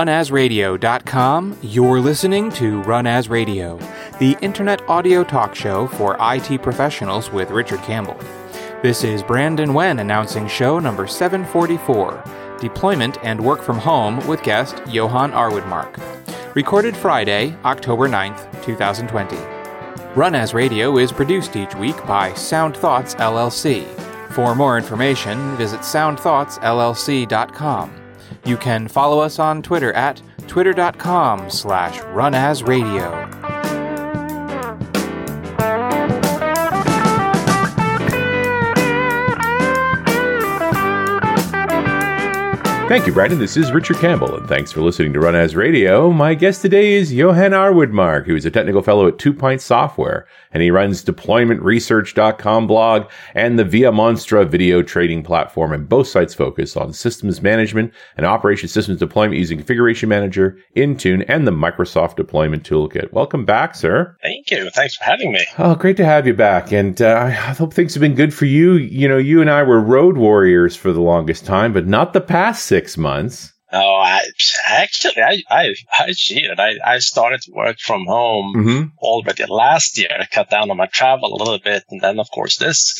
[0.00, 3.78] Runasradio.com, you're listening to Run As Radio,
[4.18, 8.18] the internet audio talk show for IT professionals with Richard Campbell.
[8.82, 12.24] This is Brandon Wen announcing show number 744
[12.58, 16.00] Deployment and Work from Home with guest Johan Arwidmark.
[16.54, 19.36] Recorded Friday, October 9th, 2020.
[20.14, 23.84] Run As Radio is produced each week by Sound Thoughts LLC.
[24.32, 27.99] For more information, visit soundthoughtsllc.com.
[28.44, 33.29] You can follow us on Twitter at twitter.com slash runasradio.
[42.90, 43.38] Thank you, Brandon.
[43.38, 46.10] This is Richard Campbell, and thanks for listening to Run As Radio.
[46.10, 50.60] My guest today is Johan Arwidmark, who is a technical fellow at 2Pint Software, and
[50.60, 55.72] he runs deploymentresearch.com blog and the ViaMonstra video trading platform.
[55.72, 61.24] And both sites focus on systems management and operation systems deployment using Configuration Manager, Intune,
[61.28, 63.12] and the Microsoft Deployment Toolkit.
[63.12, 64.16] Welcome back, sir.
[64.20, 64.68] Thank you.
[64.70, 65.46] Thanks for having me.
[65.58, 66.72] Oh, great to have you back.
[66.72, 68.72] And uh, I hope things have been good for you.
[68.72, 72.20] You know, you and I were road warriors for the longest time, but not the
[72.20, 73.52] past six six months.
[73.72, 74.22] Oh, I
[74.66, 76.58] actually, I, I, I cheated.
[76.58, 78.88] I, I started to work from home mm-hmm.
[78.98, 80.16] already last year.
[80.18, 81.84] I cut down on my travel a little bit.
[81.90, 82.98] And then, of course, this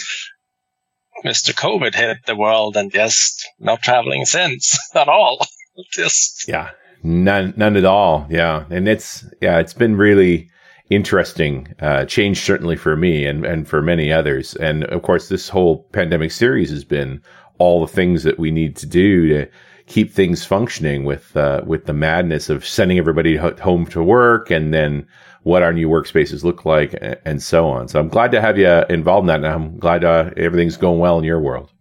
[1.25, 1.53] Mr.
[1.53, 5.45] COVID hit the world and just no traveling since at all.
[5.93, 6.47] just.
[6.47, 6.71] Yeah.
[7.03, 8.27] None, none at all.
[8.31, 8.67] Yeah.
[8.71, 10.51] And it's, yeah, it's been really
[10.91, 14.55] interesting, uh, change certainly for me and, and for many others.
[14.57, 17.23] And of course, this whole pandemic series has been
[17.61, 19.51] all the things that we need to do to,
[19.87, 24.73] keep things functioning with uh, with the madness of sending everybody home to work and
[24.73, 25.05] then
[25.43, 26.95] what our new workspaces look like
[27.25, 27.89] and so on.
[27.89, 31.01] So I'm glad to have you involved in that, and I'm glad uh, everything's going
[31.01, 31.73] well in your world.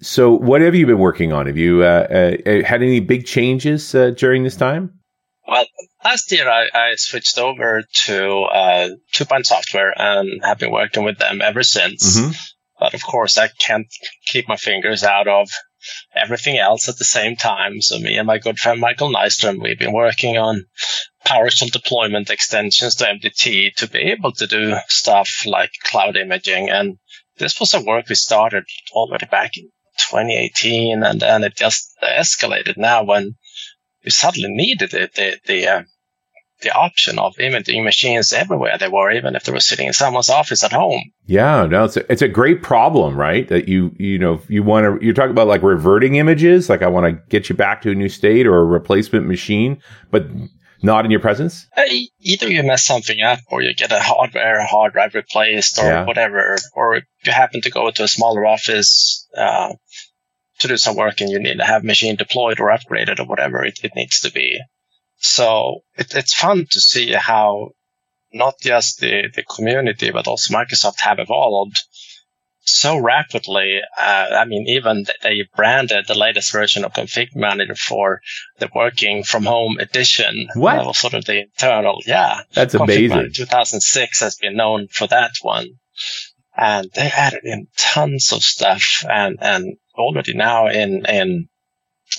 [0.00, 1.46] So, what have you been working on?
[1.46, 4.98] Have you uh, uh had any big changes uh, during this time?
[5.46, 5.66] Well,
[6.04, 11.18] last year I, I switched over to uh, 2Pint Software and have been working with
[11.18, 12.18] them ever since.
[12.18, 12.32] Mm-hmm.
[12.82, 13.86] But of course, I can't
[14.26, 15.48] keep my fingers out of
[16.16, 17.80] everything else at the same time.
[17.80, 20.64] So me and my good friend Michael Nystrom, we've been working on
[21.24, 26.70] PowerShell deployment extensions to MDT to be able to do stuff like cloud imaging.
[26.70, 26.98] And
[27.38, 32.78] this was a work we started already back in 2018, and then it just escalated
[32.78, 33.36] now when
[34.04, 35.14] we suddenly needed it.
[35.14, 35.82] The, the uh,
[36.62, 40.30] the option of imaging machines everywhere they were, even if they were sitting in someone's
[40.30, 41.02] office at home.
[41.26, 43.46] Yeah, no, it's a, it's a great problem, right?
[43.48, 46.88] That you you know you want to you're talking about like reverting images, like I
[46.88, 50.26] want to get you back to a new state or a replacement machine, but
[50.82, 51.66] not in your presence.
[51.76, 51.82] Uh,
[52.20, 56.04] either you mess something up, or you get a hardware hard drive replaced, or yeah.
[56.04, 59.28] whatever, or you happen to go to a smaller office.
[59.36, 59.74] Uh,
[60.62, 63.64] to do some work and you need to have machine deployed or upgraded or whatever
[63.64, 64.60] it, it needs to be.
[65.22, 67.70] So it, it's fun to see how
[68.32, 71.78] not just the, the community, but also Microsoft have evolved
[72.64, 73.80] so rapidly.
[73.98, 78.20] Uh, I mean, even they branded the latest version of Config Manager for
[78.58, 80.48] the working from home edition.
[80.54, 80.74] What?
[80.74, 82.00] That was sort of the internal.
[82.06, 82.40] Yeah.
[82.52, 83.08] That's Config amazing.
[83.16, 85.68] Manager 2006 has been known for that one.
[86.56, 91.48] And they added in tons of stuff and, and already now in, in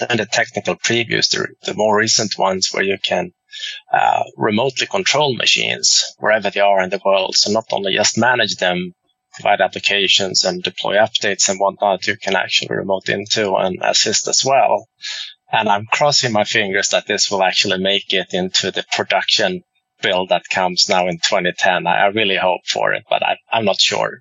[0.09, 3.31] and the technical previews, the, the more recent ones where you can
[3.91, 7.35] uh, remotely control machines wherever they are in the world.
[7.35, 8.93] So not only just manage them,
[9.33, 14.43] provide applications and deploy updates and whatnot, you can actually remote into and assist as
[14.45, 14.87] well.
[15.51, 19.61] And I'm crossing my fingers that this will actually make it into the production
[20.01, 21.87] build that comes now in 2010.
[21.87, 24.19] I, I really hope for it, but I, am not sure.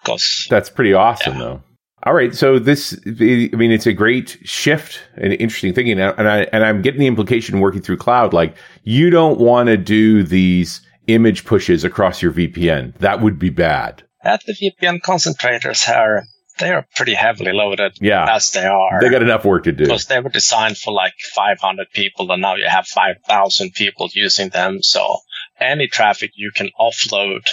[0.00, 1.40] Because that's pretty awesome, yeah.
[1.40, 1.62] though.
[2.04, 6.42] All right, so this, I mean, it's a great shift and interesting thinking, and I
[6.52, 10.80] and I'm getting the implication working through cloud, like you don't want to do these
[11.08, 12.94] image pushes across your VPN.
[12.98, 14.04] That would be bad.
[14.22, 16.22] At the VPN concentrators are
[16.58, 19.00] they are pretty heavily loaded yeah, as they are.
[19.00, 19.84] They got enough work to do.
[19.84, 24.48] Because they were designed for like 500 people and now you have 5,000 people using
[24.50, 24.82] them.
[24.82, 25.18] So
[25.60, 27.48] any traffic you can offload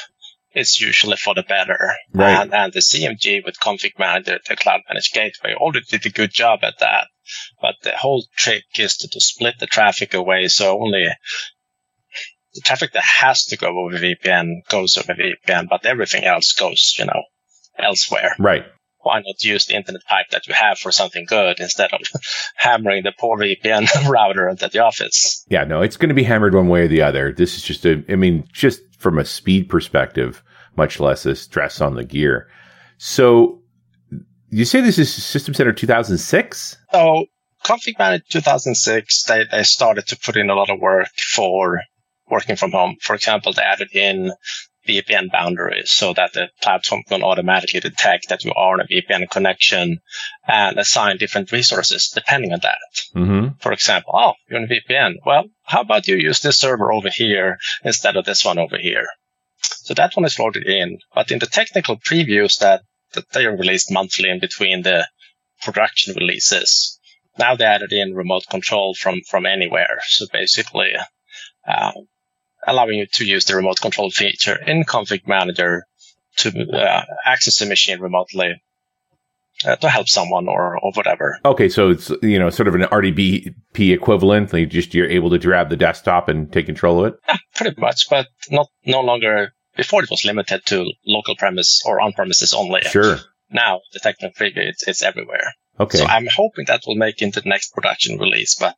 [0.55, 1.93] it's usually for the better.
[2.13, 2.41] Right.
[2.41, 6.33] And, and the CMG with Config Manager, the Cloud Managed Gateway, already did a good
[6.33, 7.07] job at that.
[7.61, 11.07] But the whole trick is to, to split the traffic away so only
[12.53, 16.95] the traffic that has to go over VPN goes over VPN, but everything else goes,
[16.97, 17.23] you know,
[17.77, 18.35] elsewhere.
[18.39, 18.65] Right.
[19.05, 22.01] Why not use the internet pipe that you have for something good instead of
[22.55, 25.45] hammering the poor VPN router at the office?
[25.47, 27.31] Yeah, no, it's going to be hammered one way or the other.
[27.31, 30.41] This is just a, I mean, just from a speed perspective,
[30.75, 32.49] much less a stress on the gear.
[32.97, 33.61] So
[34.49, 36.77] you say this is System Center 2006?
[36.91, 37.25] So
[37.63, 41.79] Config Manager 2006, they, they started to put in a lot of work for
[42.27, 42.95] working from home.
[43.01, 44.31] For example, they added in
[44.87, 49.29] VPN boundaries so that the platform can automatically detect that you are on a VPN
[49.29, 49.99] connection
[50.47, 52.77] and assign different resources depending on that.
[53.15, 53.47] Mm-hmm.
[53.59, 55.15] For example, oh, you're on a VPN.
[55.25, 59.07] Well, how about you use this server over here instead of this one over here?
[59.59, 60.99] So that one is loaded in.
[61.13, 62.81] But in the technical previews that,
[63.13, 65.07] that they are released monthly in between the
[65.61, 66.99] production releases,
[67.37, 69.99] now they added in remote control from, from anywhere.
[70.07, 70.93] So basically,
[71.67, 71.91] uh,
[72.65, 75.85] allowing you to use the remote control feature in Config Manager
[76.37, 78.61] to uh, access the machine remotely
[79.63, 81.39] uh, to help someone or, or whatever.
[81.45, 84.51] Okay, so it's you know sort of an RDP equivalent.
[84.51, 87.19] Like just you're able to grab the desktop and take control of it.
[87.27, 89.53] Yeah, pretty much, but not no longer.
[89.75, 92.81] Before it was limited to local premise or on premises only.
[92.83, 93.17] Sure.
[93.49, 95.53] Now the technical preview it's, it's everywhere.
[95.77, 95.97] Okay.
[95.97, 98.75] So I'm hoping that will make into the next production release, but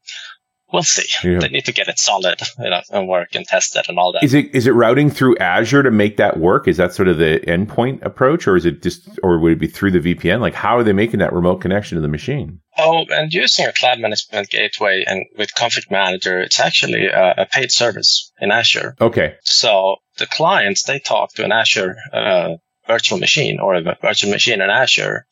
[0.72, 1.08] we'll see.
[1.24, 1.40] Yeah.
[1.40, 4.12] They need to get it solid you know, and work and test it and all
[4.14, 4.24] that.
[4.24, 6.68] Is it is it routing through Azure to make that work?
[6.68, 9.68] Is that sort of the endpoint approach, or is it just, or would it be
[9.68, 10.40] through the VPN?
[10.40, 12.60] Like, how are they making that remote connection to the machine?
[12.78, 17.46] Oh, and using a cloud management gateway and with Config Manager, it's actually a, a
[17.46, 18.96] paid service in Azure.
[19.02, 19.36] Okay.
[19.42, 22.56] So the clients they talk to an Azure uh,
[22.88, 25.25] virtual machine or a virtual machine in Azure,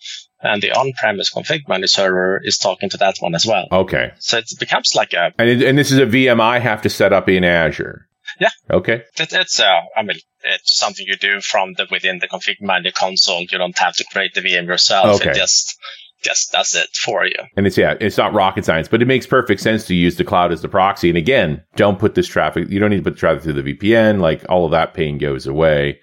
[0.45, 3.67] and the on-premise config manager server is talking to that one as well.
[3.71, 4.11] Okay.
[4.19, 6.89] So it becomes like a And it, and this is a VM I have to
[6.89, 8.07] set up in Azure.
[8.39, 8.49] Yeah.
[8.69, 9.03] Okay.
[9.17, 12.91] it, it's uh, I mean it's something you do from the within the config manager
[12.91, 13.41] console.
[13.41, 15.21] You don't have to create the VM yourself.
[15.21, 15.31] Okay.
[15.31, 15.77] It just
[16.21, 17.37] just does it for you.
[17.55, 20.23] And it's yeah, it's not rocket science, but it makes perfect sense to use the
[20.23, 21.09] cloud as the proxy.
[21.09, 22.69] And again, don't put this traffic.
[22.69, 24.19] You don't need to put the traffic through the VPN.
[24.19, 25.99] Like all of that pain goes away.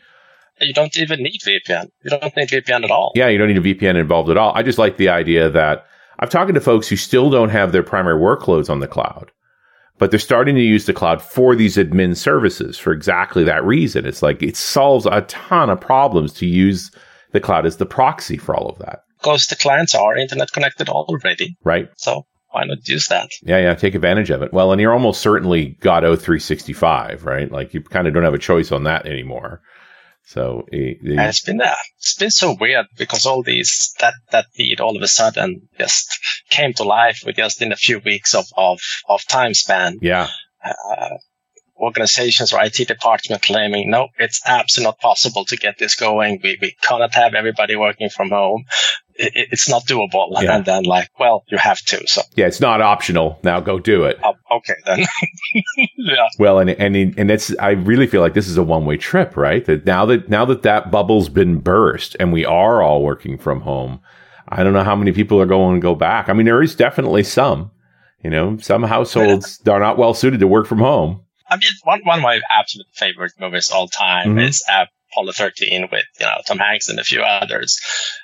[0.63, 1.89] You don't even need VPN.
[2.05, 3.13] You don't need VPN at all.
[3.15, 4.53] Yeah, you don't need a VPN involved at all.
[4.55, 5.85] I just like the idea that
[6.19, 9.31] I've talked to folks who still don't have their primary workloads on the cloud,
[9.99, 14.07] but they're starting to use the cloud for these admin services for exactly that reason.
[14.07, 16.91] It's like it solves a ton of problems to use
[17.33, 20.89] the cloud as the proxy for all of that, Because the clients are internet connected
[20.89, 21.57] already.
[21.65, 21.89] right?
[21.97, 23.31] So why not use that?
[23.43, 24.53] Yeah, yeah, take advantage of it.
[24.53, 27.51] Well, and you're almost certainly got O365, right?
[27.51, 29.63] Like you kind of don't have a choice on that anymore.
[30.25, 34.47] So eh, eh, it's been uh, it's been so weird because all these that that
[34.59, 38.35] need all of a sudden just came to life with just in a few weeks
[38.35, 39.99] of of, of time span.
[40.01, 40.29] yeah,
[40.65, 41.17] Uh,
[41.77, 46.41] organizations or IT department claiming no, it's absolutely not possible to get this going.
[46.43, 48.65] We we cannot have everybody working from home.
[49.17, 50.29] It, it- it's not doable.
[50.43, 50.57] Yeah.
[50.57, 52.07] And then like, well, you have to.
[52.07, 53.39] So yeah, it's not optional.
[53.43, 54.19] Now go do it.
[54.25, 55.01] uh, okay then.
[55.97, 56.27] yeah.
[56.39, 59.37] Well, and and and it's I really feel like this is a one way trip,
[59.37, 59.65] right?
[59.65, 63.61] That now that now that that bubble's been burst and we are all working from
[63.63, 64.01] home,
[64.49, 66.29] I don't know how many people are going to go back.
[66.29, 67.71] I mean, there is definitely some,
[68.23, 71.23] you know, some households are not well suited to work from home.
[71.51, 74.49] I mean, one, one of my absolute favorite movies all time Mhm.
[74.49, 74.65] is
[75.13, 77.79] Apollo 13 with, you know, Tom Hanks and a few others.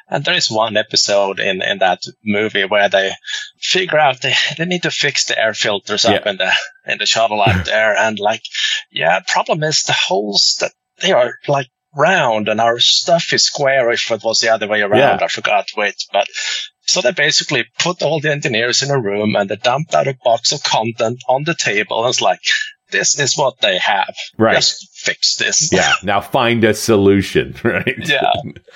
[0.08, 3.12] And there is one episode in, in that movie where they
[3.60, 6.52] figure out they, they need to fix the air filters up in the,
[6.86, 7.96] in the shuttle out there.
[7.96, 8.42] And like,
[8.90, 13.90] yeah, problem is the holes that they are like round and our stuff is square
[13.90, 15.18] if it was the other way around.
[15.20, 15.24] Yeah.
[15.24, 16.26] I forgot which, but
[16.82, 20.16] so they basically put all the engineers in a room and they dumped out a
[20.24, 22.00] box of content on the table.
[22.02, 22.40] And it's like,
[22.90, 24.14] this is what they have.
[24.38, 24.56] Right.
[24.56, 25.72] Just fix this.
[25.72, 25.92] Yeah.
[26.02, 27.96] Now find a solution, right?
[27.98, 28.32] Yeah.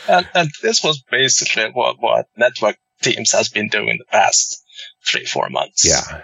[0.09, 4.63] And, and this was basically what, what network teams has been doing the past
[5.07, 5.85] three, four months.
[5.87, 6.23] Yeah.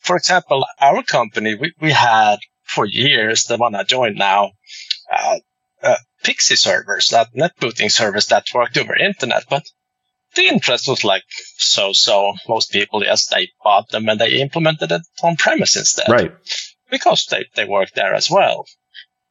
[0.00, 4.52] For example, our company, we, we had for years, the one I joined now,
[5.12, 5.38] uh,
[5.82, 9.64] uh, PXE servers, that net booting service that worked over internet, but
[10.34, 11.24] the interest was like
[11.56, 12.34] so-so.
[12.48, 16.32] Most people, yes, they bought them and they implemented it on premise instead Right.
[16.92, 18.66] Because they, they work there as well.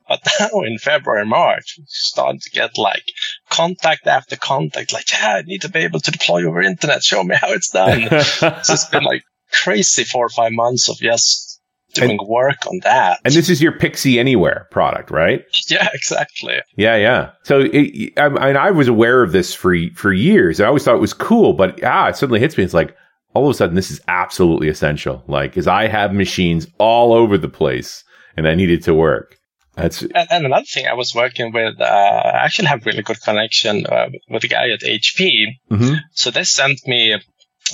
[0.09, 3.03] But now in February, March, we started to get like
[3.49, 7.03] contact after contact, like, yeah, I need to be able to deploy over internet.
[7.03, 8.09] Show me how it's done.
[8.19, 11.61] so it's been like crazy four or five months of just
[11.93, 13.19] doing work on that.
[13.25, 15.43] and this is your iPXE Anywhere product, right?
[15.69, 16.59] yeah, exactly.
[16.75, 17.31] Yeah, yeah.
[17.43, 20.59] So it, I, I, I was aware of this for for years.
[20.59, 22.63] I always thought it was cool, but ah, it suddenly hits me.
[22.63, 22.95] It's like
[23.33, 25.23] all of a sudden this is absolutely essential.
[25.27, 28.03] Like, because I have machines all over the place,
[28.35, 29.37] and I need it to work.
[29.75, 33.21] That's And, and another thing, I was working with, uh, I actually have really good
[33.21, 35.45] connection uh, with a guy at HP.
[35.69, 35.99] mhm.
[36.13, 37.19] So they sent me a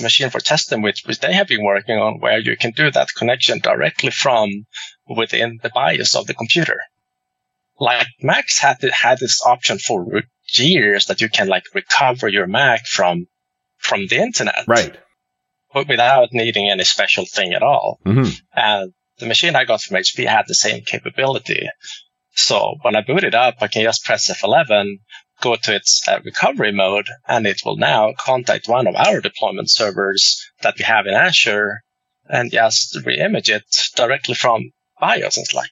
[0.00, 3.08] machine for testing, which, which they have been working on, where you can do that
[3.16, 4.66] connection directly from
[5.08, 6.78] within the BIOS of the computer.
[7.80, 10.22] Like Macs had had this option for
[10.52, 13.26] years that you can like recover your Mac from
[13.78, 14.64] from the internet.
[14.66, 14.96] right.
[15.74, 17.98] Without needing any special thing at all.
[18.06, 18.30] Mm-hmm.
[18.54, 21.68] And the machine I got from HP had the same capability.
[22.32, 25.00] So when I boot it up, I can just press F11,
[25.40, 29.70] go to its uh, recovery mode, and it will now contact one of our deployment
[29.70, 31.80] servers that we have in Azure
[32.28, 33.64] and just re-image it
[33.96, 34.70] directly from
[35.00, 35.36] BIOS.
[35.36, 35.70] And it's like,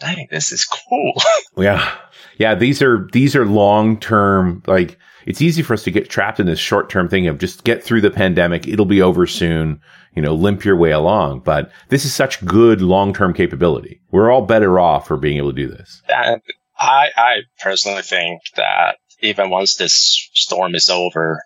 [0.00, 1.14] dang, this is cool.
[1.56, 1.96] yeah.
[2.36, 2.54] Yeah.
[2.54, 4.98] These are, these are long term, like,
[5.28, 7.84] it's easy for us to get trapped in this short term thing of just get
[7.84, 8.66] through the pandemic.
[8.66, 9.82] It'll be over soon,
[10.16, 11.40] you know, limp your way along.
[11.40, 14.00] But this is such good long term capability.
[14.10, 16.00] We're all better off for being able to do this.
[16.08, 16.40] And
[16.78, 21.42] I, I personally think that even once this storm is over,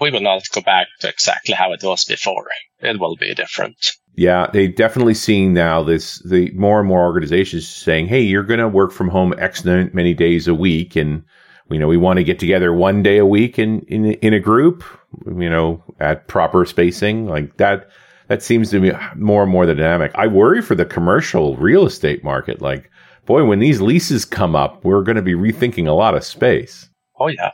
[0.00, 2.46] we will not go back to exactly how it was before.
[2.78, 3.96] It will be different.
[4.14, 8.60] Yeah, they definitely seeing now this the more and more organizations saying, "Hey, you're going
[8.60, 11.24] to work from home X many days a week, and
[11.70, 14.40] you know we want to get together one day a week in in in a
[14.40, 14.84] group,
[15.26, 17.88] you know, at proper spacing like that."
[18.28, 20.12] That seems to be more and more the dynamic.
[20.14, 22.62] I worry for the commercial real estate market.
[22.62, 22.90] Like,
[23.26, 26.88] boy, when these leases come up, we're going to be rethinking a lot of space.
[27.20, 27.50] Oh yeah,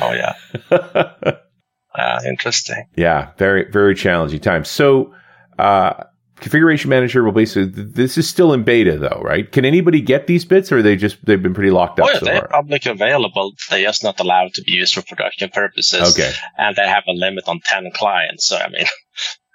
[0.00, 0.34] oh yeah.
[0.70, 2.86] uh, interesting.
[2.96, 4.68] Yeah, very very challenging times.
[4.68, 5.12] So
[5.58, 6.04] uh,
[6.36, 9.50] configuration manager will basically this is still in beta though, right?
[9.50, 12.06] Can anybody get these bits, or they just they've been pretty locked up?
[12.06, 12.62] Oh, yeah, so they're far?
[12.62, 13.52] publicly available.
[13.70, 16.12] They're just not allowed to be used for production purposes.
[16.12, 18.46] Okay, and they have a limit on ten clients.
[18.46, 18.86] So I mean.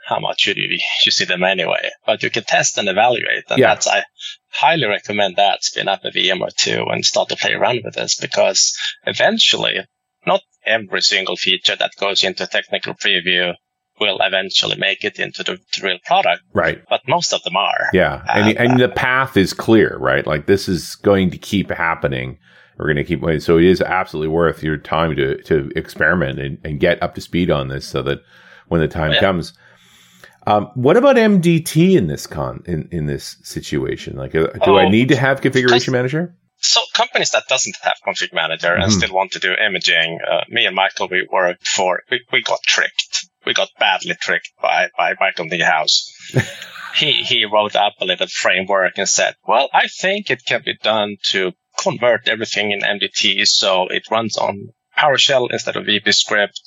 [0.07, 1.91] How much should you, you see them anyway?
[2.03, 3.67] But you can test and evaluate, and yeah.
[3.67, 4.05] that's I
[4.51, 5.63] highly recommend that.
[5.63, 9.86] Spin up a VM or two and start to play around with this because eventually,
[10.25, 13.53] not every single feature that goes into technical preview
[14.00, 16.44] will eventually make it into the, the, real product.
[16.53, 16.82] Right.
[16.89, 17.89] But most of them are.
[17.94, 18.24] Yeah.
[18.27, 20.25] And, and, and the path is clear, right?
[20.25, 22.38] Like this is going to keep happening.
[22.77, 23.41] We're going to keep waiting.
[23.41, 27.22] So it is absolutely worth your time to, to experiment and, and get up to
[27.22, 28.20] speed on this so that
[28.70, 29.20] when the time yeah.
[29.20, 29.53] comes.
[30.48, 34.15] Um, what about MDT in this con in, in this situation?
[34.15, 36.36] Like, uh, do oh, I need to have configuration manager?
[36.62, 38.91] So companies that doesn't have config manager and mm-hmm.
[38.91, 42.62] still want to do imaging, uh, me and Michael, we worked for, we, we got
[42.63, 42.99] tricked
[43.46, 46.10] we got badly tricked by, by Michael Niehaus.
[46.96, 50.77] he, he wrote up a little framework and said, well, I think it can be
[50.81, 56.60] done to convert everything in MDT so it runs on PowerShell instead of VBScript.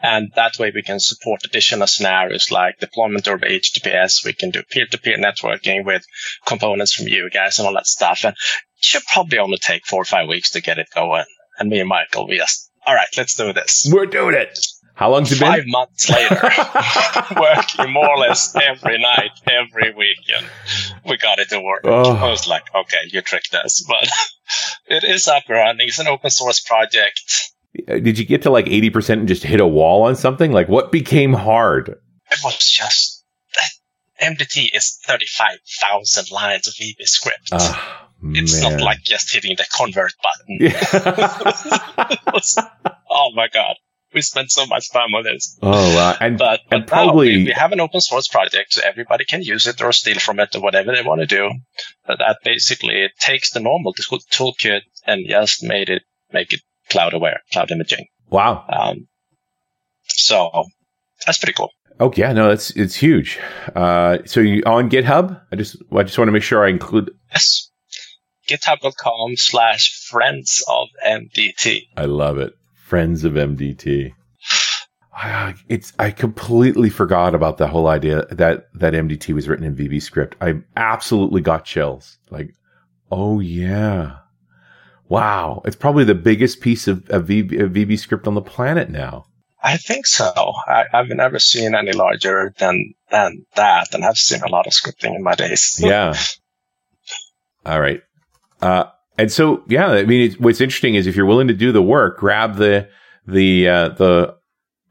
[0.00, 4.24] And that way we can support additional scenarios like deployment over HTTPS.
[4.24, 6.04] We can do peer-to-peer networking with
[6.46, 8.24] components from you guys and all that stuff.
[8.24, 11.24] And it should probably only take four or five weeks to get it going.
[11.58, 13.88] And me and Michael, we just, all right, let's do this.
[13.90, 14.58] We're doing it.
[14.94, 15.48] How long's it been?
[15.48, 16.34] Five months later,
[17.40, 20.46] working more or less every night, every weekend,
[21.08, 21.82] we got it to work.
[21.84, 22.14] Oh.
[22.14, 24.08] I was like, okay, you tricked us, but
[24.86, 25.88] it is up and running.
[25.88, 27.50] It's an open source project.
[27.88, 30.52] Uh, did you get to like 80% and just hit a wall on something?
[30.52, 31.88] Like what became hard?
[32.30, 37.48] It was just that MDT is 35,000 lines of VB script.
[37.52, 38.72] Oh, it's man.
[38.72, 40.58] not like just hitting the convert button.
[40.60, 42.16] Yeah.
[42.34, 42.58] was,
[43.08, 43.76] oh my God
[44.20, 45.58] we spent so much time on this.
[45.62, 46.14] Oh, wow.
[46.20, 49.42] And, but, but and probably we, we, have an open source project, so everybody can
[49.42, 51.50] use it or steal from it or whatever they want to do.
[52.06, 56.60] But that basically it takes the normal toolkit and just made it make it
[56.90, 58.08] cloud aware, cloud imaging.
[58.28, 58.66] Wow.
[58.68, 59.08] Um,
[60.04, 60.64] so
[61.24, 61.70] that's pretty cool.
[61.98, 63.38] Oh yeah, no, it's it's huge.
[63.74, 65.40] Uh, so you on GitHub?
[65.50, 67.10] I just I just want to make sure I include.
[67.30, 67.70] Yes.
[68.48, 71.82] GitHub.com slash friends of MDT.
[71.96, 72.52] I love it.
[72.90, 74.14] Friends of MDT.
[75.68, 80.02] It's I completely forgot about the whole idea that that MDT was written in VB
[80.02, 80.34] script.
[80.40, 82.18] I absolutely got chills.
[82.30, 82.52] Like,
[83.08, 84.16] oh yeah,
[85.08, 85.62] wow!
[85.64, 89.26] It's probably the biggest piece of, of, VB, of VB script on the planet now.
[89.62, 90.32] I think so.
[90.66, 94.72] I, have never seen any larger than than that, and I've seen a lot of
[94.72, 95.78] scripting in my days.
[95.80, 96.18] yeah.
[97.64, 98.02] All right.
[98.60, 98.86] Uh,
[99.20, 102.18] and so, yeah, I mean, what's interesting is if you're willing to do the work,
[102.18, 102.88] grab the
[103.26, 104.34] the uh, the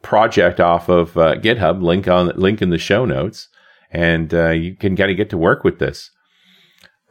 [0.03, 3.48] project off of uh, GitHub, link on link in the show notes,
[3.89, 6.12] and uh, you can kind of get to work with this.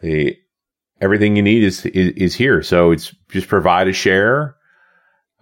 [0.00, 0.37] The
[1.00, 2.62] everything you need is, is, is here.
[2.62, 4.54] So it's just provide a share.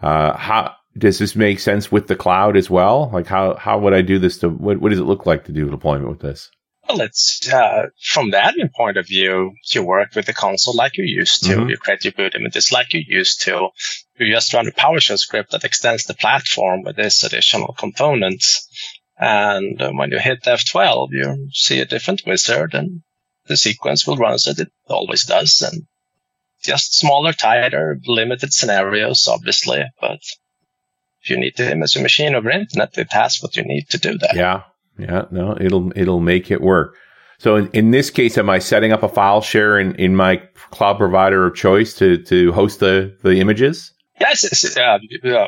[0.01, 3.11] Uh, how does this make sense with the cloud as well?
[3.13, 4.39] Like how how would I do this?
[4.39, 6.51] To what what does it look like to do deployment with this?
[6.89, 10.97] Well, it's uh, from the admin point of view, you work with the console like
[10.97, 11.57] you used to.
[11.57, 11.69] Mm-hmm.
[11.71, 13.69] You create your boot images like you used to.
[14.19, 18.69] You just run a PowerShell script that extends the platform with these additional components.
[19.19, 23.03] And uh, when you hit F12, you see a different wizard and
[23.47, 25.63] the sequence will run as it always does.
[25.63, 25.87] And
[26.63, 29.85] just smaller, tighter, limited scenarios, obviously.
[30.01, 30.21] But
[31.23, 33.99] if you need to image a machine over internet, it has what you need to
[33.99, 34.37] do that.
[34.37, 34.63] Yeah.
[34.99, 36.97] Yeah, no, it'll it'll make it work.
[37.39, 40.37] So in, in this case, am I setting up a file share in, in my
[40.71, 43.93] cloud provider of choice to, to host the, the images?
[44.19, 44.77] Yes.
[44.77, 44.99] Uh,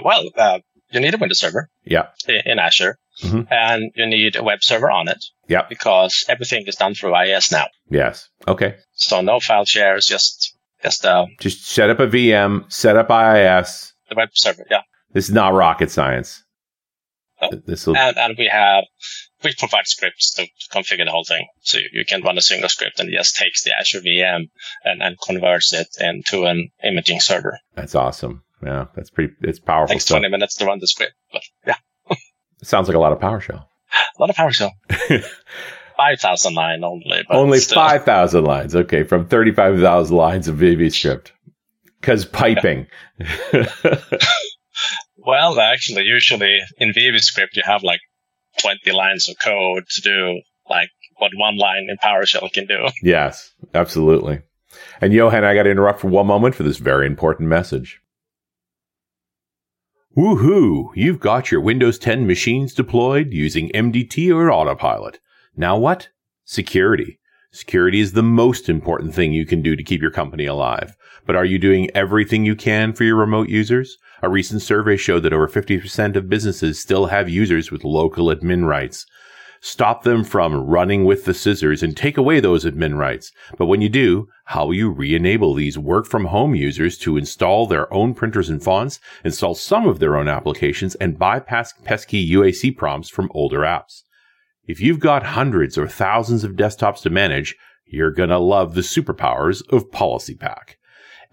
[0.04, 0.58] well, uh,
[0.90, 1.68] you need a Windows server.
[1.84, 2.08] Yeah.
[2.26, 2.98] In Azure.
[3.22, 3.52] Mm-hmm.
[3.52, 5.24] And you need a web server on it.
[5.48, 5.62] Yeah.
[5.68, 7.66] Because everything is done through IIS now.
[7.90, 8.28] Yes.
[8.46, 8.76] Okay.
[8.92, 13.92] So no file shares, just just uh, just set up a VM, set up IIS.
[14.08, 14.82] The web server, yeah.
[15.12, 16.44] This is not rocket science.
[17.66, 17.96] This will...
[17.96, 18.84] and, and we have
[19.42, 21.46] we provide scripts to configure the whole thing.
[21.60, 24.50] So you, you can run a single script and it just takes the Azure VM
[24.84, 27.58] and, and converts it into an imaging server.
[27.74, 28.42] That's awesome.
[28.62, 29.34] Yeah, that's pretty.
[29.42, 29.92] It's powerful.
[29.92, 30.18] It takes stuff.
[30.18, 31.76] 20 minutes to run the script, but yeah.
[32.62, 33.64] sounds like a lot of PowerShell.
[33.92, 34.70] A lot of PowerShell.
[35.96, 37.24] 5,000 line only.
[37.28, 38.76] only 5,000 lines.
[38.76, 39.02] Okay.
[39.02, 41.32] From 35,000 lines of VB script.
[42.02, 42.86] Cause piping.
[45.16, 48.00] well, actually, usually in VB script, you have like
[48.58, 52.88] 20 lines of code to do like what one line in PowerShell can do.
[53.02, 54.42] Yes, absolutely.
[55.00, 58.00] And Johan, I got to interrupt for one moment for this very important message.
[60.16, 60.90] Woohoo!
[60.94, 65.20] You've got your Windows 10 machines deployed using MDT or Autopilot.
[65.56, 66.08] Now what?
[66.44, 67.18] Security.
[67.52, 70.96] Security is the most important thing you can do to keep your company alive.
[71.24, 73.96] But are you doing everything you can for your remote users?
[74.20, 78.66] A recent survey showed that over 50% of businesses still have users with local admin
[78.66, 79.06] rights.
[79.60, 83.32] Stop them from running with the scissors and take away those admin rights.
[83.56, 87.66] But when you do, how will you re-enable these work from home users to install
[87.66, 92.76] their own printers and fonts, install some of their own applications, and bypass pesky UAC
[92.76, 94.02] prompts from older apps?
[94.66, 99.62] If you've got hundreds or thousands of desktops to manage, you're gonna love the superpowers
[99.72, 100.74] of PolicyPak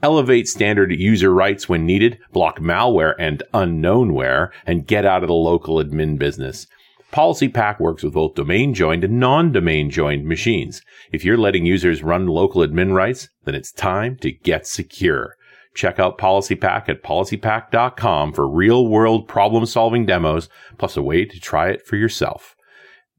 [0.01, 5.33] elevate standard user rights when needed, block malware and unknownware, and get out of the
[5.33, 6.67] local admin business.
[7.11, 10.81] PolicyPak works with both domain joined and non-domain joined machines.
[11.13, 15.35] If you're letting users run local admin rights, then it's time to get secure.
[15.73, 21.39] Check out PolicyPak at policypak.com for real world problem solving demos, plus a way to
[21.39, 22.55] try it for yourself.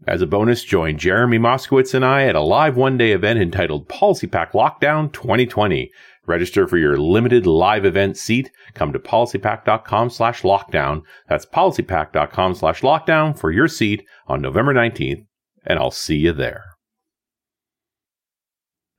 [0.06, 3.88] As a bonus, join Jeremy Moskowitz and I at a live one day event entitled
[3.88, 5.90] PolicyPak Lockdown 2020.
[6.26, 8.50] Register for your limited live event seat.
[8.74, 11.02] Come to policypak.com slash lockdown.
[11.28, 15.24] That's policypak.com slash lockdown for your seat on November 19th,
[15.64, 16.64] and I'll see you there.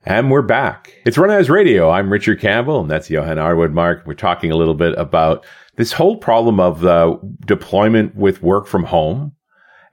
[0.06, 0.94] And we're back.
[1.06, 1.90] It's Run As Radio.
[1.90, 4.06] I'm Richard Campbell, and that's Johan Arwidmark.
[4.06, 8.86] We're talking a little bit about this whole problem of the deployment with work from
[8.86, 9.34] home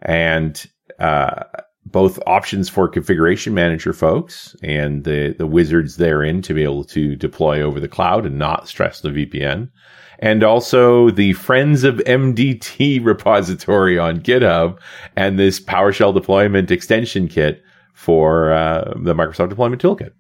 [0.03, 0.67] and
[1.01, 1.43] uh,
[1.87, 7.15] both options for configuration manager folks and the, the wizards therein to be able to
[7.17, 9.71] deploy over the cloud and not stress the VPN.
[10.19, 14.79] And also the Friends of MDT repository on GitHub
[15.17, 20.13] and this PowerShell deployment extension kit for uh, the Microsoft Deployment Toolkit.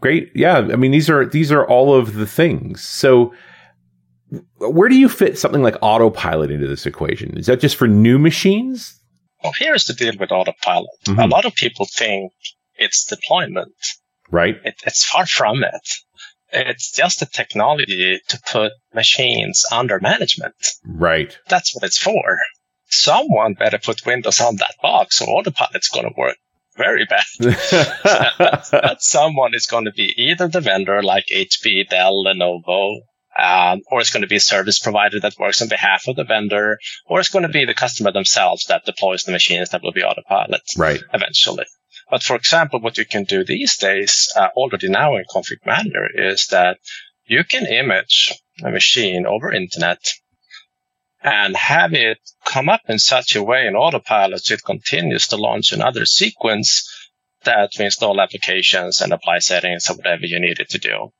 [0.00, 0.30] Great.
[0.34, 0.58] Yeah.
[0.58, 2.82] I mean, these are, these are all of the things.
[2.82, 3.34] So
[4.58, 7.36] where do you fit something like autopilot into this equation?
[7.36, 9.00] Is that just for new machines?
[9.46, 10.90] Well, here's the deal with autopilot.
[11.06, 11.20] Mm-hmm.
[11.20, 12.32] A lot of people think
[12.74, 13.76] it's deployment.
[14.28, 14.56] Right.
[14.64, 15.94] It, it's far from it.
[16.52, 20.56] It's just a technology to put machines under management.
[20.84, 21.38] Right.
[21.48, 22.38] That's what it's for.
[22.88, 26.38] Someone better put Windows on that box or autopilot's going to work
[26.76, 27.24] very bad.
[27.38, 32.96] that, that someone is going to be either the vendor like HP, Dell, Lenovo,
[33.38, 36.24] um, or it's going to be a service provider that works on behalf of the
[36.24, 39.92] vendor, or it's going to be the customer themselves that deploys the machines that will
[39.92, 41.00] be autopilot right.
[41.12, 41.64] eventually.
[42.10, 46.06] But for example, what you can do these days uh, already now in Config Manager
[46.14, 46.78] is that
[47.26, 50.12] you can image a machine over internet
[51.22, 55.36] and have it come up in such a way in autopilot so it continues to
[55.36, 56.88] launch another sequence
[57.42, 61.12] that we install applications and apply settings or whatever you need it to do.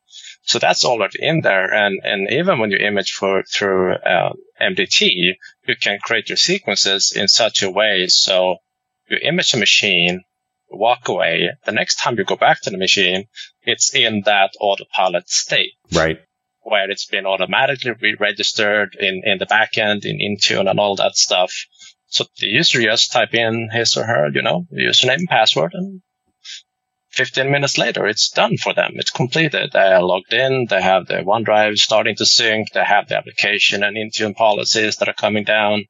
[0.46, 1.74] So that's already in there.
[1.74, 4.32] And, and even when you image for, through uh,
[4.62, 5.34] MDT,
[5.66, 8.06] you can create your sequences in such a way.
[8.06, 8.58] So
[9.08, 10.22] you image a machine,
[10.70, 11.50] walk away.
[11.64, 13.24] The next time you go back to the machine,
[13.64, 15.72] it's in that autopilot state.
[15.92, 16.18] Right.
[16.60, 21.52] Where it's been automatically re-registered in, in the backend, in Intune and all that stuff.
[22.06, 26.02] So the user just type in his or her, you know, username and password and
[27.16, 28.92] 15 minutes later, it's done for them.
[28.96, 29.70] It's completed.
[29.72, 30.66] They are logged in.
[30.68, 32.72] They have their OneDrive starting to sync.
[32.72, 35.84] They have the application and Intune policies that are coming down.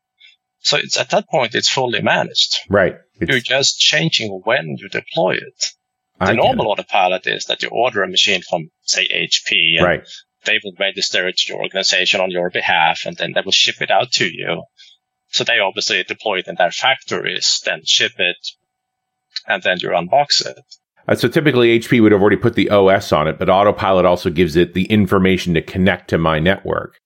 [0.61, 2.61] So it's at that point, it's fully managed.
[2.71, 2.97] Right.
[3.21, 5.73] It's, You're just changing when you deploy it.
[6.21, 10.09] The I normal autopilot is that you order a machine from, say, HP, and right.
[10.45, 13.83] they will register it to your organization on your behalf, and then they will ship
[13.83, 14.63] it out to you.
[15.29, 18.39] So they obviously deploy it in their factories, then ship it,
[19.47, 20.57] and then you unbox it.
[21.09, 24.31] Uh, so typically HP would have already put the OS on it, but Autopilot also
[24.31, 27.01] gives it the information to connect to my network.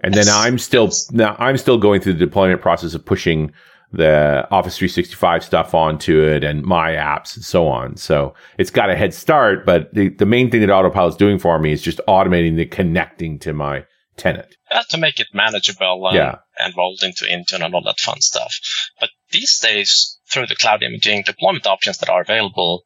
[0.00, 0.26] And yes.
[0.26, 3.52] then I'm still now I'm still going through the deployment process of pushing
[3.96, 7.96] the Office 365 stuff onto it and my apps and so on.
[7.96, 11.58] So it's got a head start, but the, the main thing that Autopilot's doing for
[11.58, 13.84] me is just automating the connecting to my
[14.16, 14.56] tenant.
[14.70, 16.36] Yeah, to make it manageable and, yeah.
[16.58, 18.56] and rolled into Intune and all that fun stuff.
[19.00, 22.84] But these days, through the cloud imaging deployment options that are available,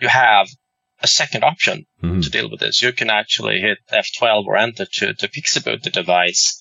[0.00, 0.48] you have
[1.02, 2.20] a second option mm-hmm.
[2.20, 2.82] to deal with this.
[2.82, 6.60] You can actually hit F12 or enter to, to PXE boot the device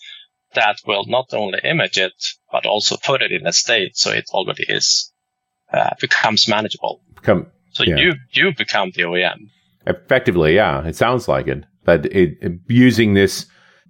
[0.54, 2.14] that will not only image it,
[2.52, 5.12] but also put it in a state so it already is,
[5.72, 7.02] uh, becomes manageable.
[7.16, 7.98] Become, so yeah.
[7.98, 9.50] you, you become the OEM.
[9.86, 11.64] Effectively, yeah, it sounds like it.
[11.84, 13.46] But it, using this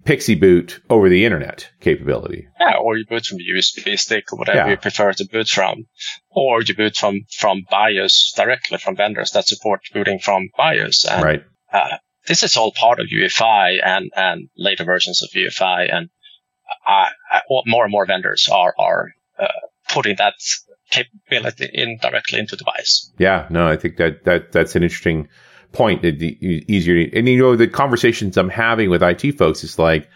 [0.06, 2.46] PXE boot over the internet capability.
[2.60, 4.70] Yeah, or you boot from USB stick or whatever yeah.
[4.70, 5.86] you prefer to boot from,
[6.30, 11.04] or you boot from from BIOS directly from vendors that support booting from BIOS.
[11.04, 11.44] And, right.
[11.72, 16.08] Uh, this is all part of UEFI and and later versions of UEFI, and
[16.86, 19.48] I, I, more and more vendors are are uh,
[19.88, 20.34] putting that
[20.90, 23.12] capability in directly into the device.
[23.18, 25.28] Yeah, no, I think that that that's an interesting
[25.72, 27.08] point easier.
[27.12, 30.08] And you know, the conversations I'm having with IT folks is like,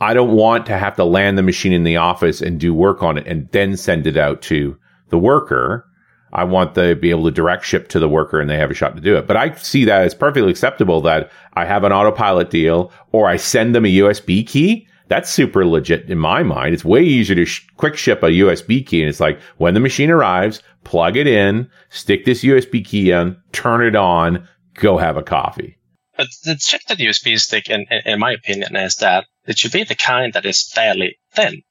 [0.00, 3.02] I don't want to have to land the machine in the office and do work
[3.02, 4.76] on it and then send it out to
[5.10, 5.86] the worker.
[6.32, 8.74] I want to be able to direct ship to the worker and they have a
[8.74, 9.28] shot to do it.
[9.28, 13.36] But I see that as perfectly acceptable that I have an autopilot deal or I
[13.36, 14.88] send them a USB key.
[15.06, 16.74] That's super legit in my mind.
[16.74, 19.02] It's way easier to sh- quick ship a USB key.
[19.02, 23.36] And it's like when the machine arrives, plug it in, stick this USB key in,
[23.52, 25.78] turn it on, go have a coffee.
[26.16, 29.72] But the trick to the USB stick, in, in my opinion, is that it should
[29.72, 31.62] be the kind that is fairly thin,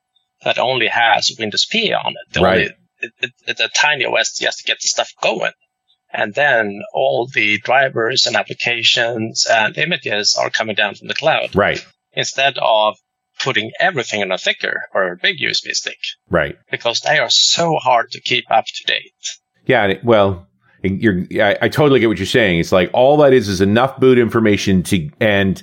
[0.43, 2.33] that only has Windows PE on it.
[2.33, 2.53] The right.
[2.53, 5.51] Only, it, it, it's a tiny OS just to get the stuff going.
[6.11, 11.55] And then all the drivers and applications and images are coming down from the cloud.
[11.55, 11.83] Right.
[12.11, 12.97] Instead of
[13.41, 15.97] putting everything in a thicker or a big USB stick.
[16.29, 16.55] Right.
[16.69, 19.13] Because they are so hard to keep up to date.
[19.65, 19.95] Yeah.
[20.03, 20.47] Well,
[20.83, 22.59] you're, I, I totally get what you're saying.
[22.59, 25.61] It's like all that is is enough boot information to, and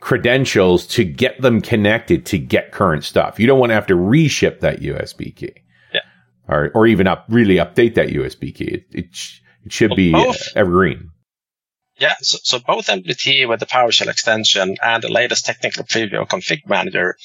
[0.00, 3.38] credentials to get them connected to get current stuff.
[3.38, 5.54] You don't want to have to reship that USB key.
[5.92, 6.00] Yeah.
[6.48, 8.64] Or, or even up, really update that USB key.
[8.64, 11.10] It, it, sh- it should well, be uh, both, evergreen.
[11.98, 16.66] Yeah, so, so both MDT with the PowerShell extension and the latest technical preview config
[16.66, 17.16] manager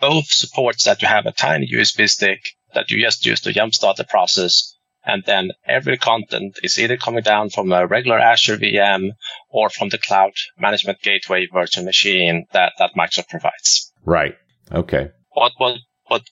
[0.00, 2.40] both supports that you have a tiny USB stick
[2.74, 4.76] that you just use to jumpstart the process
[5.10, 9.10] and then every content is either coming down from a regular Azure VM
[9.48, 13.92] or from the cloud management gateway virtual machine that, that Microsoft provides.
[14.04, 14.36] Right.
[14.70, 15.10] Okay.
[15.32, 16.22] What, what, what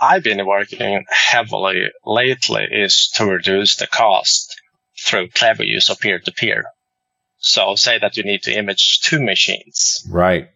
[0.00, 4.54] I've been working heavily lately is to reduce the cost
[5.04, 6.64] through clever use of peer to peer.
[7.38, 10.06] So say that you need to image two machines.
[10.08, 10.48] Right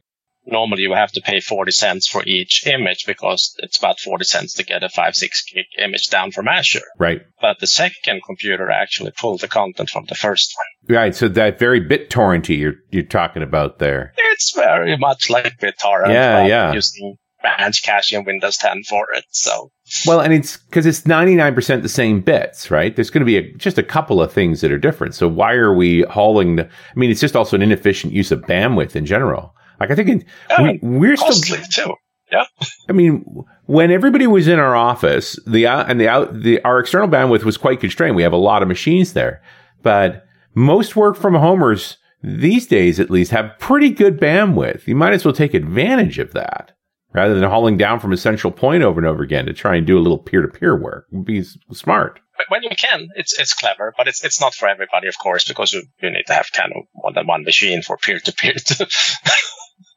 [0.50, 4.54] normally you have to pay 40 cents for each image because it's about 40 cents
[4.54, 6.80] to get a 5, 6 gig image down from Azure.
[6.98, 7.22] Right.
[7.40, 10.96] But the second computer actually pulled the content from the first one.
[10.96, 11.14] Right.
[11.14, 14.12] So that very BitTorrenty you're, you're talking about there.
[14.16, 16.12] It's very much like BitTorrent.
[16.12, 16.72] Yeah, yeah.
[16.72, 19.24] Using BranchCache in Windows 10 for it.
[19.30, 19.70] So.
[20.06, 22.94] Well, and it's because it's 99% the same bits, right?
[22.94, 25.14] There's going to be a, just a couple of things that are different.
[25.14, 28.42] So why are we hauling the, I mean, it's just also an inefficient use of
[28.42, 29.54] bandwidth in general.
[29.80, 31.94] Like I think in, yeah, we, are still too.
[32.30, 32.44] Yeah.
[32.88, 33.24] I mean,
[33.66, 37.44] when everybody was in our office, the uh, and the out the our external bandwidth
[37.44, 38.16] was quite constrained.
[38.16, 39.42] We have a lot of machines there,
[39.82, 44.86] but most work from homers these days, at least, have pretty good bandwidth.
[44.86, 46.72] You might as well take advantage of that
[47.12, 49.86] rather than hauling down from a central point over and over again to try and
[49.86, 51.06] do a little peer to peer work.
[51.24, 52.20] Be smart.
[52.48, 55.72] When you can, it's it's clever, but it's it's not for everybody, of course, because
[55.72, 58.52] you, you need to have kind of more than one machine for peer to peer
[58.66, 58.86] to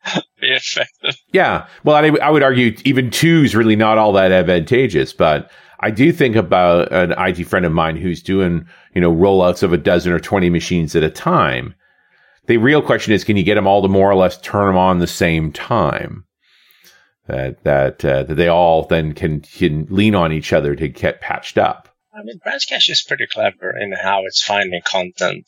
[0.41, 1.15] be effective.
[1.31, 1.67] Yeah.
[1.83, 5.91] Well, I, I would argue even two is really not all that advantageous, but I
[5.91, 9.77] do think about an IT friend of mine who's doing, you know, rollouts of a
[9.77, 11.73] dozen or 20 machines at a time.
[12.47, 14.77] The real question is, can you get them all to more or less turn them
[14.77, 16.25] on the same time?
[17.27, 21.21] That, that, uh, that they all then can, can lean on each other to get
[21.21, 21.87] patched up.
[22.13, 25.45] I mean, BranchCache is pretty clever in how it's finding content.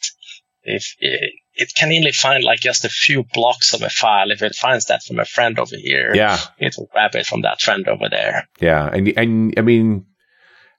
[0.61, 4.31] If it, it can only find like just a few blocks of a file.
[4.31, 7.41] If it finds that from a friend over here, yeah, it will grab it from
[7.41, 8.47] that friend over there.
[8.59, 10.05] Yeah, and and I mean,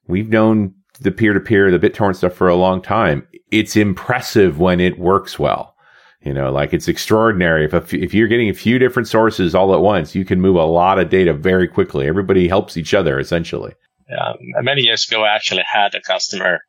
[0.07, 3.27] we've known the peer to peer, the BitTorrent stuff for a long time.
[3.51, 5.75] It's impressive when it works well.
[6.23, 7.67] You know, like it's extraordinary.
[7.67, 10.65] If, if you're getting a few different sources all at once, you can move a
[10.65, 12.07] lot of data very quickly.
[12.07, 13.75] Everybody helps each other essentially.
[14.11, 16.61] Um, many years ago, I actually had a customer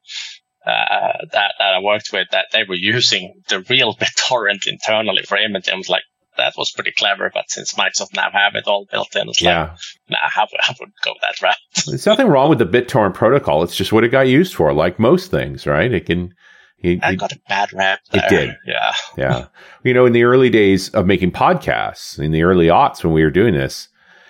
[0.66, 5.38] uh, that, that I worked with that they were using the real BitTorrent internally for
[5.38, 5.74] imaging.
[5.74, 6.04] I was like,
[6.38, 9.70] that was pretty clever, but since Microsoft now have it all built in, it's yeah.
[9.70, 11.56] like, nah, I, I wouldn't go that route.
[11.86, 13.64] There's nothing wrong with the BitTorrent protocol.
[13.64, 15.92] It's just what it got used for, like most things, right?
[15.92, 16.34] It can,
[16.78, 18.00] he, I got a bad rap.
[18.12, 18.26] There.
[18.26, 18.56] It did.
[18.66, 18.94] Yeah.
[19.18, 19.46] Yeah.
[19.84, 23.24] You know, in the early days of making podcasts, in the early aughts when we
[23.24, 23.88] were doing this,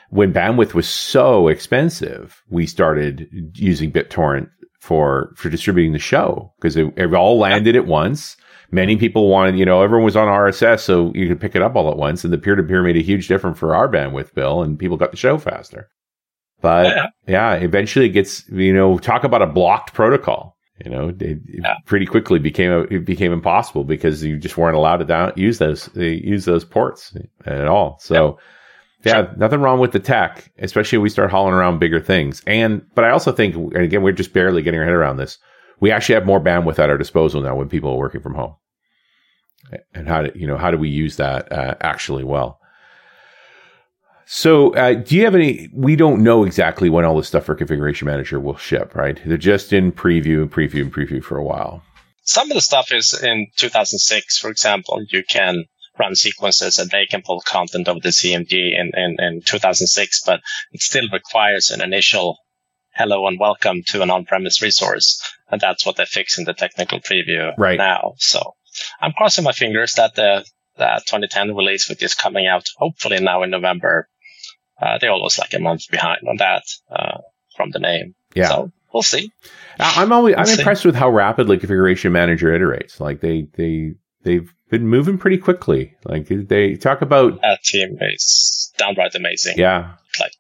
[0.10, 4.50] when bandwidth was so expensive, we started using BitTorrent
[4.86, 8.38] for for distributing the show because it, it, all landed at once.
[8.72, 11.76] Many people wanted, you know, everyone was on RSS, so you could pick it up
[11.76, 12.24] all at once.
[12.24, 14.98] And the peer to peer made a huge difference for our bandwidth bill, and people
[14.98, 15.90] got the show faster.
[16.62, 17.08] But yeah.
[17.28, 20.56] yeah, eventually it gets, you know, talk about a blocked protocol.
[20.84, 21.76] You know, it, yeah.
[21.86, 25.58] pretty quickly became a, it became impossible because you just weren't allowed to down, use
[25.58, 27.98] those use those ports at all.
[28.00, 28.38] So.
[28.38, 28.46] Yeah,
[29.06, 32.42] nothing wrong with the tech, especially when we start hauling around bigger things.
[32.48, 35.38] And, but I also think, and again, we're just barely getting our head around this.
[35.80, 38.56] We actually have more bandwidth at our disposal now when people are working from home.
[39.94, 42.60] And how do, you know, how do we use that uh, actually well?
[44.26, 45.70] So, uh, do you have any?
[45.72, 49.22] We don't know exactly when all this stuff for Configuration Manager will ship, right?
[49.24, 51.84] They're just in preview and preview and preview for a while.
[52.24, 55.04] Some of the stuff is in 2006, for example.
[55.10, 55.66] You can
[56.00, 60.42] run sequences and they can pull content of the CMG in, in, in 2006, but
[60.72, 62.38] it still requires an initial
[62.96, 65.22] hello and welcome to an on-premise resource.
[65.52, 67.78] And that's what they fix in the technical preview right.
[67.78, 68.14] now.
[68.18, 68.56] So
[69.02, 70.46] I'm crossing my fingers that the,
[70.78, 74.08] the 2010 release, which is coming out hopefully now in November,
[74.82, 77.20] uh, they're almost like a month behind on that, uh,
[77.56, 78.16] from the name.
[78.34, 78.50] Yeah.
[78.50, 79.32] So we'll see.
[79.80, 80.60] I'm always, we'll I'm see.
[80.62, 83.00] impressed with how rapidly configuration manager iterates.
[83.00, 85.96] Like they, they, they've been moving pretty quickly.
[86.04, 89.58] Like they talk about that team is downright amazing.
[89.58, 90.34] Yeah, like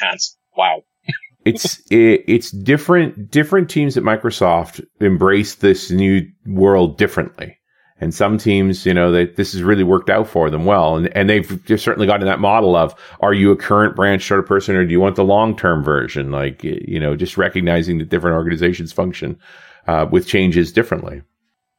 [0.00, 0.36] hands.
[0.56, 0.82] Wow.
[1.44, 3.30] it's it, it's different.
[3.30, 7.58] Different teams at Microsoft embrace this new world differently.
[8.00, 10.96] And some teams, you know, that this has really worked out for them well.
[10.96, 14.38] And, and they've just certainly gotten that model of, are you a current branch sort
[14.38, 16.30] of person or do you want the long-term version?
[16.30, 19.40] Like, you know, just recognizing that different organizations function,
[19.88, 21.22] uh, with changes differently.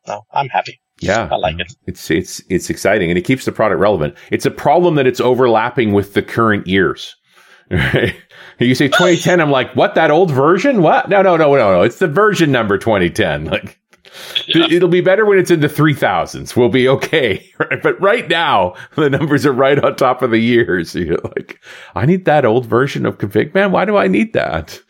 [0.08, 0.82] No, I'm happy.
[1.02, 1.74] Yeah, I like it.
[1.86, 4.16] It's it's it's exciting and it keeps the product relevant.
[4.32, 7.16] It's a problem that it's overlapping with the current years.
[7.72, 8.16] Right?
[8.58, 9.96] You say 2010, I'm like, what?
[9.96, 10.82] That old version?
[10.82, 11.08] What?
[11.08, 11.82] No, no, no, no, no.
[11.84, 13.46] It's the version number 2010.
[13.50, 13.80] Like,
[14.48, 14.66] yeah.
[14.72, 16.56] it'll be better when it's in the 3000s.
[16.56, 17.46] We'll be okay.
[17.60, 17.82] Right?
[17.82, 20.96] But right now, the numbers are right on top of the years.
[20.96, 21.62] You're like,
[21.94, 23.72] I need that old version of config man.
[23.72, 24.82] Why do I need that?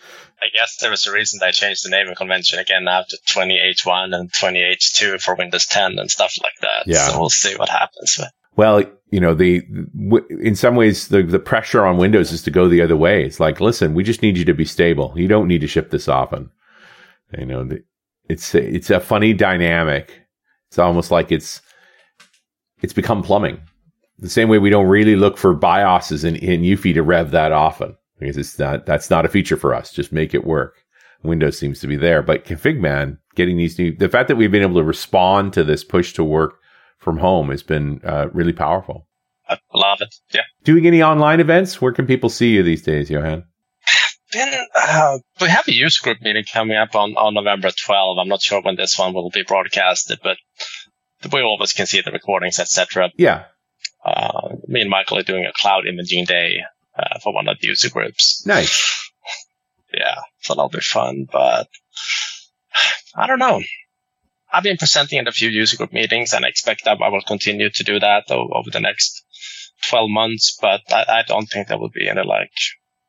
[0.41, 4.31] I guess there was a reason they changed the naming convention again to 20H1 and
[4.31, 6.87] 20H2 for Windows 10 and stuff like that.
[6.87, 7.07] Yeah.
[7.07, 8.19] So we'll see what happens.
[8.55, 9.63] Well, you know, the
[10.41, 13.23] in some ways the the pressure on Windows is to go the other way.
[13.23, 15.13] It's like, listen, we just need you to be stable.
[15.15, 16.51] You don't need to ship this often.
[17.37, 17.83] You know, the,
[18.27, 20.27] it's it's a funny dynamic.
[20.67, 21.61] It's almost like it's
[22.81, 23.61] it's become plumbing.
[24.19, 27.53] The same way we don't really look for BIOSes in, in UEFI to rev that
[27.53, 29.91] often because it's not that's not a feature for us.
[29.91, 30.75] Just make it work.
[31.23, 34.61] Windows seems to be there, but ConfigMan getting these new the fact that we've been
[34.61, 36.59] able to respond to this push to work
[36.99, 39.07] from home has been uh, really powerful.
[39.47, 40.13] I love it.
[40.31, 40.41] Yeah.
[40.63, 41.81] Doing any online events?
[41.81, 43.45] Where can people see you these days, Johan?
[44.31, 48.17] Been, uh, we have a user group meeting coming up on, on November 12.
[48.19, 50.37] I'm not sure when this one will be broadcasted, but
[51.33, 53.09] we always can see the recordings, etc.
[53.17, 53.45] Yeah.
[54.05, 56.61] Uh, me and Michael are doing a cloud imaging day
[56.99, 58.45] uh, for one of the user groups.
[58.45, 59.11] Nice.
[59.93, 61.27] Yeah, so that'll be fun.
[61.31, 61.67] But
[63.15, 63.61] I don't know.
[64.51, 67.21] I've been presenting at a few user group meetings, and I expect that I will
[67.21, 69.23] continue to do that over the next
[69.89, 70.57] 12 months.
[70.59, 72.51] But I, I don't think there will be any like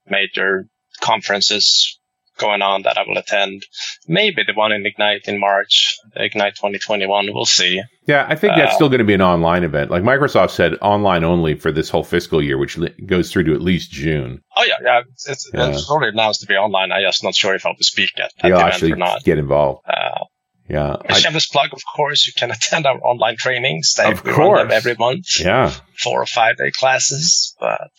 [0.06, 0.68] major
[1.00, 1.98] conferences
[2.40, 3.66] going on that I will attend.
[4.08, 7.28] Maybe the one in Ignite in March, Ignite 2021.
[7.32, 7.82] We'll see.
[8.06, 9.90] Yeah, I think that's uh, still going to be an online event.
[9.90, 13.54] Like Microsoft said, online only for this whole fiscal year, which li- goes through to
[13.54, 14.42] at least June.
[14.56, 15.00] Oh yeah, yeah.
[15.28, 15.68] It's, yeah.
[15.68, 16.90] it's already announced to be online.
[16.90, 19.22] I'm just not sure if I'll be speaking at, at the event or not.
[19.22, 19.82] Get involved.
[19.86, 20.24] Uh,
[20.70, 20.96] yeah.
[21.04, 23.94] A shameless plug, of course, you can attend our online trainings.
[23.96, 24.72] They of course.
[24.72, 25.40] every month.
[25.40, 25.72] Yeah.
[25.98, 27.90] Four or five day classes, but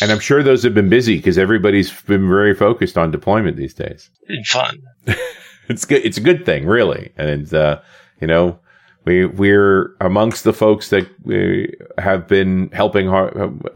[0.00, 3.74] and I'm sure those have been busy because everybody's been very focused on deployment these
[3.74, 4.10] days.
[4.22, 4.82] It's fun.
[5.68, 6.04] it's good.
[6.04, 7.12] It's a good thing, really.
[7.16, 7.80] And, uh,
[8.20, 8.58] you know,
[9.04, 13.08] we, we're amongst the folks that we have been helping,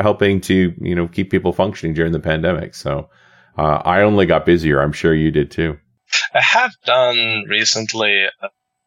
[0.00, 2.74] helping to, you know, keep people functioning during the pandemic.
[2.74, 3.08] So,
[3.58, 4.80] uh, I only got busier.
[4.80, 5.78] I'm sure you did too.
[6.34, 8.26] I have done recently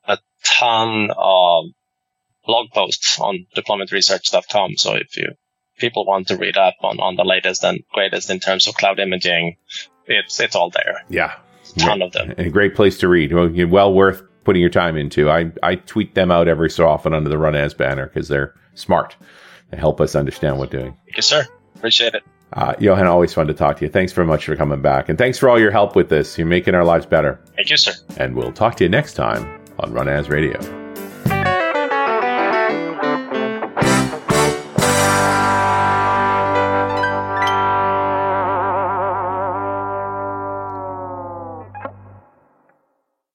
[0.06, 1.66] a ton of
[2.46, 4.78] blog posts on deploymentresearch.com.
[4.78, 5.34] So if you
[5.78, 9.00] people want to read up on, on the latest and greatest in terms of cloud
[9.00, 9.58] imaging,
[10.06, 11.04] it's it's all there.
[11.10, 11.34] Yeah,
[11.78, 12.34] ton of them.
[12.38, 13.34] A great place to read.
[13.34, 15.30] Well, well worth putting your time into.
[15.30, 18.54] I I tweet them out every so often under the Run As banner because they're
[18.76, 19.16] smart.
[19.72, 20.96] They help us understand what doing.
[21.16, 21.46] Yes, sir.
[21.76, 22.24] Appreciate it.
[22.54, 23.92] Uh, Johan, always fun to talk to you.
[23.92, 25.10] Thanks very much for coming back.
[25.10, 26.38] And thanks for all your help with this.
[26.38, 27.42] You're making our lives better.
[27.56, 27.94] Thank you, sir.
[28.18, 30.83] And we'll talk to you next time on Run As Radio.